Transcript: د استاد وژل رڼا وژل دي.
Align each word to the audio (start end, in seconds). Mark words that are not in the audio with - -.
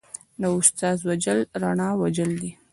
د 0.41 0.43
استاد 0.57 0.97
وژل 1.07 1.39
رڼا 1.61 1.89
وژل 2.01 2.31
دي. 2.41 2.51